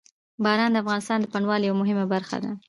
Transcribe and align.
باران 0.43 0.71
د 0.73 0.77
افغانستان 0.83 1.17
د 1.21 1.25
بڼوالۍ 1.33 1.65
یوه 1.67 1.79
مهمه 1.81 2.05
برخه 2.13 2.37
ده. 2.43 2.51